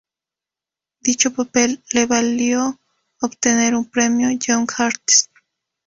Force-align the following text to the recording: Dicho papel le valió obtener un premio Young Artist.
Dicho 1.01 1.31
papel 1.31 1.83
le 1.91 2.07
valió 2.07 2.79
obtener 3.19 3.75
un 3.75 3.85
premio 3.87 4.31
Young 4.31 4.67
Artist. 4.79 5.29